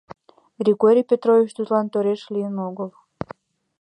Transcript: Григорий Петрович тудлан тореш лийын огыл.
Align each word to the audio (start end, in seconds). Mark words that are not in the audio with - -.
Григорий 0.61 1.05
Петрович 1.11 1.49
тудлан 1.57 1.85
тореш 1.93 2.21
лийын 2.33 2.55
огыл. 2.67 2.89